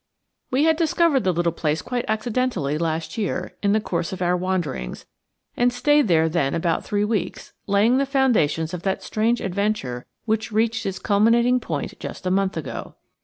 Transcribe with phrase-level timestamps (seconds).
[0.49, 4.35] We had discovered the little place quite accidentally last year, in the course of our
[4.35, 5.05] wanderings,
[5.55, 10.51] and stayed there then about three weeks, laying the foundations of that strange adventure which
[10.51, 12.95] reached its culminating point just a month ago.